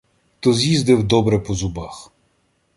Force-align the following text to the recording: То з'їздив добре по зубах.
То 0.39 0.53
з'їздив 0.53 1.03
добре 1.03 1.39
по 1.39 1.53
зубах. 1.53 2.11